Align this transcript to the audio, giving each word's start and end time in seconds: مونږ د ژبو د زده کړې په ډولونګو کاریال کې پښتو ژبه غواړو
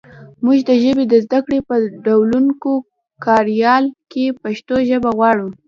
مونږ 0.43 0.59
د 0.69 0.71
ژبو 0.83 1.03
د 1.11 1.13
زده 1.25 1.39
کړې 1.45 1.59
په 1.69 1.75
ډولونګو 2.05 2.73
کاریال 3.25 3.85
کې 4.11 4.25
پښتو 4.41 4.75
ژبه 4.89 5.09
غواړو 5.17 5.47